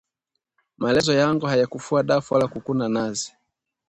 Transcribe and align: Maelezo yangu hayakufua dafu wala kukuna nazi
Maelezo 0.77 1.13
yangu 1.13 1.45
hayakufua 1.45 2.03
dafu 2.03 2.33
wala 2.33 2.47
kukuna 2.47 2.89
nazi 2.89 3.33